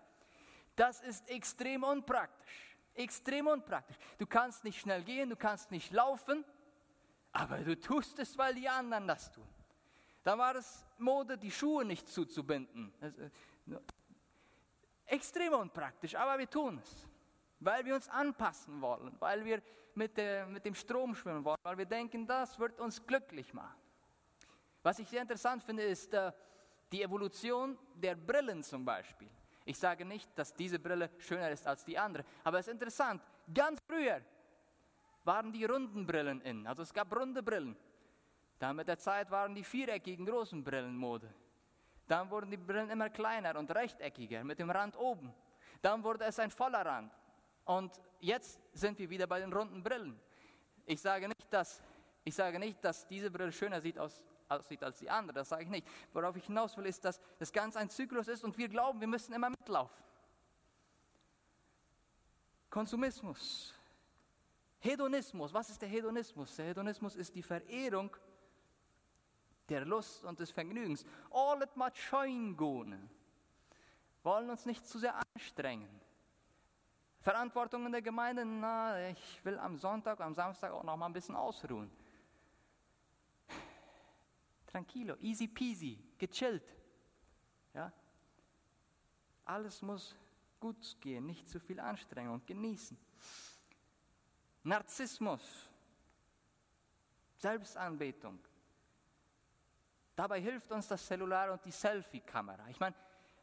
[0.77, 2.77] Das ist extrem unpraktisch.
[2.95, 3.97] Extrem unpraktisch.
[4.19, 6.45] Du kannst nicht schnell gehen, du kannst nicht laufen,
[7.33, 9.49] aber du tust es, weil die anderen das tun.
[10.23, 12.93] Da war es Mode, die Schuhe nicht zuzubinden.
[13.01, 13.77] Äh,
[15.07, 17.07] extrem unpraktisch, aber wir tun es
[17.65, 19.63] weil wir uns anpassen wollen, weil wir
[19.95, 23.77] mit, der, mit dem Strom schwimmen wollen, weil wir denken, das wird uns glücklich machen.
[24.83, 26.33] Was ich sehr interessant finde, ist äh,
[26.91, 29.29] die Evolution der Brillen zum Beispiel.
[29.65, 33.23] Ich sage nicht, dass diese Brille schöner ist als die andere, aber es ist interessant.
[33.53, 34.21] Ganz früher
[35.25, 37.77] waren die runden Brillen in, also es gab runde Brillen.
[38.59, 41.33] Dann mit der Zeit waren die viereckigen großen Brillen Mode.
[42.09, 45.33] Dann wurden die Brillen immer kleiner und rechteckiger mit dem Rand oben.
[45.81, 47.13] Dann wurde es ein voller Rand.
[47.65, 50.19] Und jetzt sind wir wieder bei den runden Brillen.
[50.87, 51.83] Ich sage nicht, dass,
[52.25, 55.65] ich sage nicht, dass diese Brille schöner sieht aus, aussieht als die andere, das sage
[55.65, 55.87] ich nicht.
[56.13, 59.09] Worauf ich hinaus will, ist, dass das Ganze ein Zyklus ist und wir glauben, wir
[59.09, 60.05] müssen immer mitlaufen.
[62.69, 63.75] Konsumismus,
[64.81, 65.53] Hedonismus.
[65.53, 66.57] Was ist der Hedonismus?
[66.57, 68.17] Der Hedonismus ist die Verehrung
[69.69, 71.05] der Lust und des Vergnügens.
[71.31, 73.09] All it much schein gehen.
[74.23, 76.02] Wollen uns nicht zu sehr anstrengen.
[77.23, 81.13] Verantwortung in der Gemeinde, na, ich will am Sonntag, am Samstag auch noch mal ein
[81.13, 81.89] bisschen ausruhen.
[84.67, 86.65] Tranquilo, easy peasy, gechillt.
[87.75, 87.93] Ja?
[89.45, 90.17] Alles muss
[90.59, 92.99] gut gehen, nicht zu viel Anstrengung, genießen.
[94.65, 95.71] Narzissmus,
[97.37, 98.41] Selbstanbetung.
[100.17, 102.69] Dabei hilft uns das Cellular und die Selfie-Kamera.
[102.69, 102.97] Ich meine,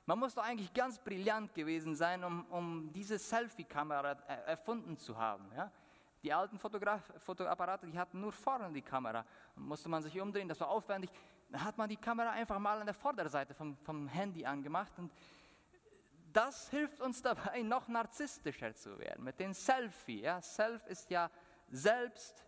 [0.10, 4.14] man muss doch eigentlich ganz brillant gewesen sein, um, um diese Selfie-Kamera
[4.48, 5.46] erfunden zu haben.
[5.56, 5.72] Ja?
[6.24, 9.24] Die alten Fotograf Fotoapparate, die hatten nur vorne die Kamera.
[9.56, 11.12] Und musste man sich umdrehen, das war aufwendig.
[11.52, 15.12] Dann hat man die Kamera einfach mal an der Vorderseite vom, vom Handy angemacht und
[16.34, 20.22] das hilft uns dabei, noch narzisstischer zu werden mit dem Selfie.
[20.22, 20.42] Ja?
[20.42, 21.30] Self ist ja
[21.68, 22.44] selbst,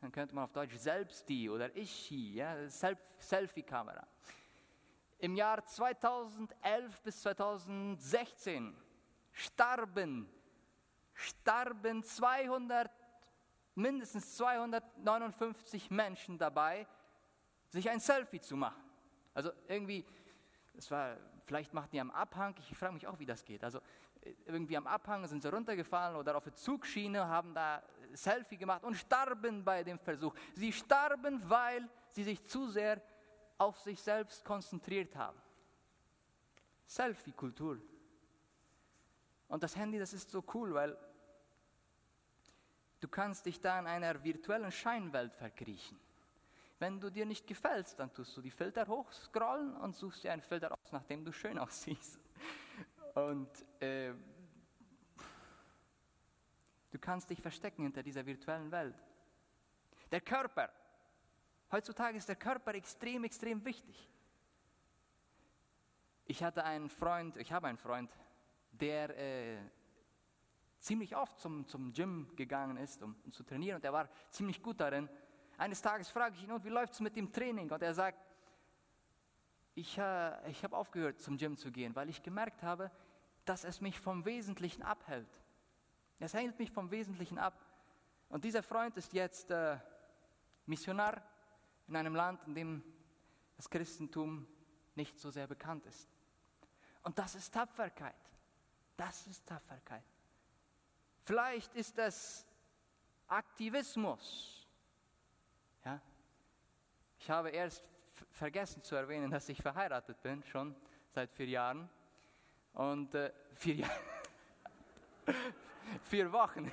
[0.00, 2.54] dann könnte man auf Deutsch selbst die oder ich ja?
[2.68, 4.06] Selfie-Kamera.
[5.18, 8.76] Im Jahr 2011 bis 2016
[9.32, 10.28] starben,
[11.14, 12.90] starben 200,
[13.74, 16.86] mindestens 259 Menschen dabei,
[17.68, 18.82] sich ein Selfie zu machen.
[19.32, 20.04] Also irgendwie,
[20.76, 23.64] es war, vielleicht machten die am Abhang, ich frage mich auch, wie das geht.
[23.64, 23.80] Also
[24.20, 28.84] äh, irgendwie am Abhang sind sie runtergefallen oder auf der Zugschiene, haben da Selfie gemacht
[28.84, 30.34] und starben bei dem Versuch.
[30.54, 33.00] Sie starben, weil sie sich zu sehr
[33.58, 35.40] auf sich selbst konzentriert haben.
[36.86, 37.80] Selfie-Kultur.
[39.48, 40.96] Und das Handy, das ist so cool, weil
[43.00, 45.98] du kannst dich da in einer virtuellen Scheinwelt verkriechen.
[46.78, 50.42] Wenn du dir nicht gefällst, dann tust du die Filter hochscrollen und suchst dir einen
[50.42, 52.20] Filter aus, nachdem du schön aussiehst.
[53.14, 53.48] Und
[53.80, 54.12] äh,
[56.90, 58.96] du kannst dich verstecken hinter dieser virtuellen Welt.
[60.12, 60.70] Der Körper.
[61.70, 64.08] Heutzutage ist der Körper extrem, extrem wichtig.
[66.24, 68.10] Ich hatte einen Freund, ich habe einen Freund,
[68.72, 69.58] der äh,
[70.78, 74.62] ziemlich oft zum, zum Gym gegangen ist, um, um zu trainieren, und er war ziemlich
[74.62, 75.08] gut darin.
[75.58, 77.70] Eines Tages frage ich ihn, und wie läuft es mit dem Training?
[77.70, 78.18] Und er sagt,
[79.74, 82.90] ich, äh, ich habe aufgehört zum Gym zu gehen, weil ich gemerkt habe,
[83.44, 85.28] dass es mich vom Wesentlichen abhält.
[86.18, 87.60] Es hält mich vom Wesentlichen ab.
[88.28, 89.78] Und dieser Freund ist jetzt äh,
[90.64, 91.22] Missionar
[91.88, 92.82] in einem Land, in dem
[93.56, 94.46] das Christentum
[94.94, 96.08] nicht so sehr bekannt ist.
[97.02, 98.14] Und das ist Tapferkeit.
[98.96, 100.04] Das ist Tapferkeit.
[101.20, 102.46] Vielleicht ist es
[103.28, 104.66] Aktivismus.
[105.84, 106.00] Ja?
[107.18, 107.84] Ich habe erst
[108.30, 110.74] vergessen zu erwähnen, dass ich verheiratet bin, schon
[111.10, 111.88] seit vier Jahren.
[112.72, 114.00] Und äh, vier Jahre.
[116.04, 116.70] vier Wochen,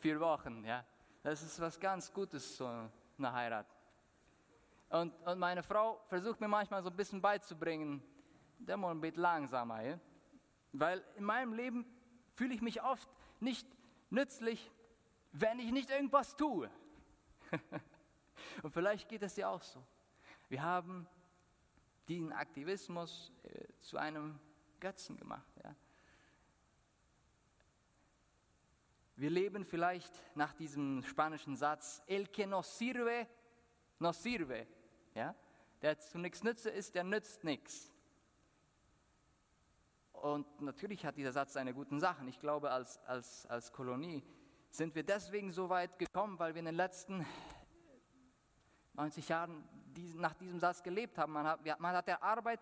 [0.00, 0.84] vier Wochen, ja.
[1.22, 3.66] Das ist was ganz Gutes, so eine Heirat.
[4.88, 8.02] Und, und meine Frau versucht mir manchmal so ein bisschen beizubringen,
[8.58, 10.00] der mal ein bisschen langsamer, ja?
[10.72, 11.84] weil in meinem Leben
[12.32, 13.66] fühle ich mich oft nicht
[14.08, 14.70] nützlich,
[15.32, 16.70] wenn ich nicht irgendwas tue.
[18.62, 19.84] Und vielleicht geht es dir auch so.
[20.48, 21.06] Wir haben
[22.08, 24.40] diesen Aktivismus äh, zu einem
[24.80, 25.46] Götzen gemacht.
[25.62, 25.74] Ja?
[29.20, 33.26] Wir leben vielleicht nach diesem spanischen Satz, el que no sirve,
[33.98, 34.66] no sirve.
[35.14, 35.34] Ja?
[35.82, 37.92] Der zu nichts nütze ist, der nützt nichts.
[40.12, 42.28] Und natürlich hat dieser Satz seine guten Sachen.
[42.28, 44.24] Ich glaube, als, als, als Kolonie
[44.70, 47.26] sind wir deswegen so weit gekommen, weil wir in den letzten
[48.94, 51.34] 90 Jahren diesen, nach diesem Satz gelebt haben.
[51.34, 52.60] Man hat, man hat der Arbeit,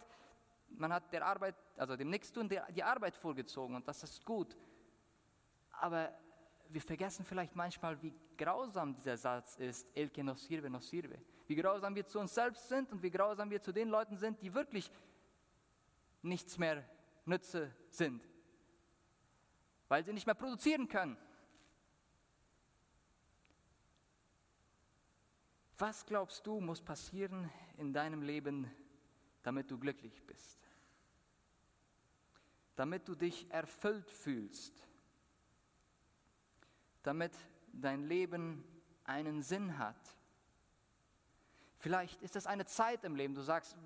[0.71, 4.57] man hat der Arbeit, also dem Nichtstun die Arbeit vorgezogen und das ist gut.
[5.71, 6.13] Aber
[6.71, 11.19] wir vergessen vielleicht manchmal, wie grausam dieser Satz ist, el que nos sirve, nos sirve.
[11.47, 14.41] Wie grausam wir zu uns selbst sind und wie grausam wir zu den Leuten sind,
[14.43, 14.91] die wirklich
[16.23, 16.85] nichts mehr
[17.25, 18.23] Nütze sind,
[19.89, 21.17] weil sie nicht mehr produzieren können.
[25.79, 28.71] Was glaubst du, muss passieren in deinem Leben,
[29.43, 30.59] damit du glücklich bist?
[32.75, 34.88] Damit du dich erfüllt fühlst?
[37.09, 37.33] Damit
[37.73, 38.63] dein Leben
[39.05, 39.97] einen Sinn hat?
[41.79, 43.79] Vielleicht ist es eine Zeit im Leben, du sagst,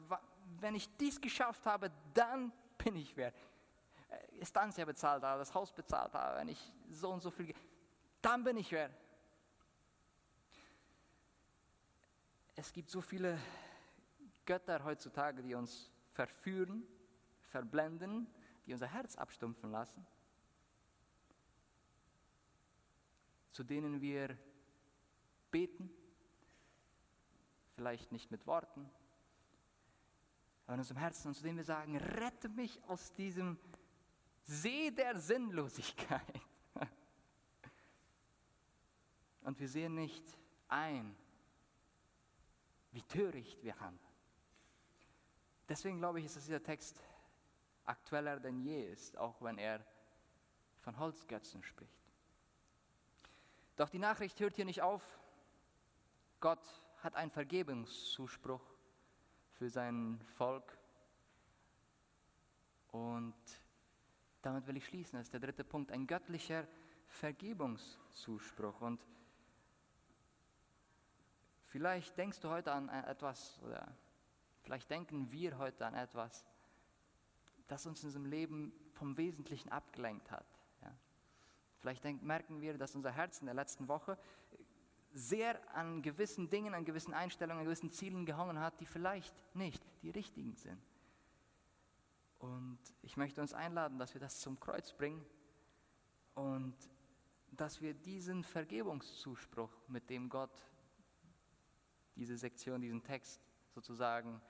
[0.58, 3.28] wenn ich dies geschafft habe, dann bin ich wer.
[3.28, 7.54] Äh, Estancia bezahlt habe, das Haus bezahlt habe, wenn ich so und so viel,
[8.20, 8.90] dann bin ich wer.
[12.56, 13.38] Es gibt so viele
[14.44, 16.82] Götter heutzutage, die uns verführen,
[17.44, 18.26] verblenden,
[18.66, 20.04] die unser Herz abstumpfen lassen,
[23.52, 24.36] zu denen wir
[25.50, 25.90] beten,
[27.74, 28.90] vielleicht nicht mit Worten,
[30.64, 33.58] aber in unserem Herzen und zu dem wir sagen, rette mich aus diesem
[34.44, 36.40] See der Sinnlosigkeit.
[39.42, 40.24] Und wir sehen nicht
[40.68, 41.16] ein,
[42.92, 44.12] wie töricht wir handeln.
[45.68, 47.02] Deswegen glaube ich, dass dieser Text
[47.84, 49.84] aktueller denn je ist, auch wenn er
[50.80, 52.01] von Holzgötzen spricht.
[53.76, 55.02] Doch die Nachricht hört hier nicht auf.
[56.40, 56.62] Gott
[57.02, 58.62] hat einen Vergebungszuspruch
[59.52, 60.78] für sein Volk.
[62.90, 63.34] Und
[64.42, 65.18] damit will ich schließen.
[65.18, 66.66] Das ist der dritte Punkt, ein göttlicher
[67.06, 68.80] Vergebungszuspruch.
[68.80, 69.00] Und
[71.62, 73.92] vielleicht denkst du heute an etwas oder
[74.62, 76.46] Vielleicht denken wir heute an etwas,
[77.66, 80.46] das uns in unserem Leben vom Wesentlichen abgelenkt hat.
[81.82, 84.16] Vielleicht merken wir, dass unser Herz in der letzten Woche
[85.12, 89.82] sehr an gewissen Dingen, an gewissen Einstellungen, an gewissen Zielen gehangen hat, die vielleicht nicht
[90.00, 90.80] die richtigen sind.
[92.38, 95.26] Und ich möchte uns einladen, dass wir das zum Kreuz bringen
[96.34, 96.76] und
[97.50, 100.64] dass wir diesen Vergebungszuspruch, mit dem Gott
[102.14, 103.40] diese Sektion, diesen Text
[103.74, 104.40] sozusagen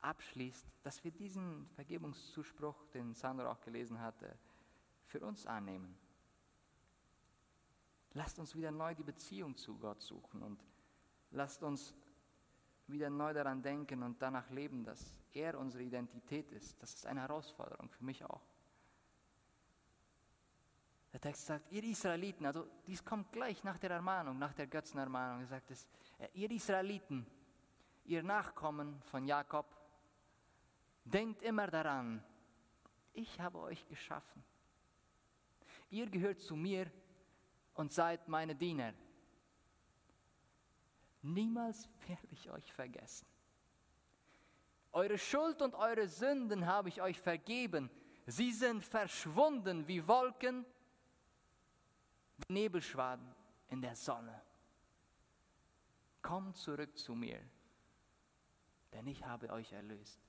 [0.00, 4.38] abschließt, dass wir diesen Vergebungszuspruch, den Sandra auch gelesen hatte,
[5.04, 6.01] für uns annehmen.
[8.14, 10.62] Lasst uns wieder neu die Beziehung zu Gott suchen und
[11.30, 11.94] lasst uns
[12.86, 16.80] wieder neu daran denken und danach leben, dass er unsere Identität ist.
[16.82, 18.42] Das ist eine Herausforderung für mich auch.
[21.12, 25.42] Der Text sagt, ihr Israeliten, also dies kommt gleich nach der Ermahnung, nach der Götzenermahnung.
[25.42, 25.86] Er sagt es,
[26.18, 27.26] äh, ihr Israeliten,
[28.04, 29.66] ihr Nachkommen von Jakob,
[31.04, 32.24] denkt immer daran,
[33.12, 34.42] ich habe euch geschaffen.
[35.90, 36.90] Ihr gehört zu mir
[37.74, 38.94] und seid meine Diener.
[41.22, 43.26] Niemals werde ich euch vergessen.
[44.92, 47.90] Eure Schuld und eure Sünden habe ich euch vergeben.
[48.26, 50.66] Sie sind verschwunden wie Wolken
[52.48, 53.26] Nebelschwaden
[53.68, 54.42] in der Sonne.
[56.20, 57.40] Kommt zurück zu mir,
[58.92, 60.20] denn ich habe euch erlöst.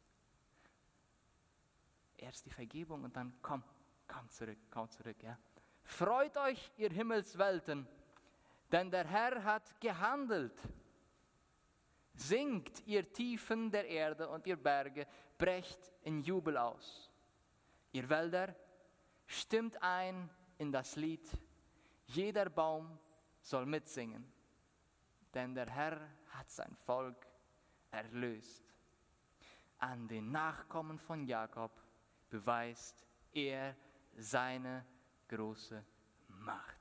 [2.17, 3.63] Erst die Vergebung und dann komm,
[4.07, 5.37] komm zurück, komm zurück, ja.
[5.84, 7.88] Freut euch, ihr Himmelswelten,
[8.71, 10.59] denn der Herr hat gehandelt.
[12.15, 15.07] Singt, ihr Tiefen der Erde und ihr Berge,
[15.38, 17.11] brecht in Jubel aus.
[17.91, 18.55] Ihr Wälder,
[19.25, 21.27] stimmt ein in das Lied
[22.07, 22.99] jeder Baum
[23.41, 24.31] soll mitsingen,
[25.34, 27.27] denn der Herr hat sein Volk
[27.91, 28.63] erlöst.
[29.79, 31.71] An den Nachkommen von Jakob
[32.29, 33.75] beweist er
[34.15, 34.86] seine
[35.36, 35.84] große
[36.27, 36.72] Macht.